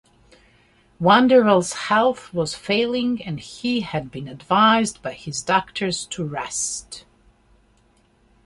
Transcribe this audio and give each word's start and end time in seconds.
Vandervell's 0.99 1.73
health 1.73 2.33
was 2.33 2.55
failing 2.55 3.21
and 3.23 3.39
he 3.39 3.81
had 3.81 4.09
been 4.09 4.27
advised 4.27 4.99
by 5.03 5.11
his 5.13 5.43
doctors 5.43 6.07
to 6.07 6.23
rest. 6.23 7.05